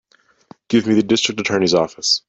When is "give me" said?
0.67-0.95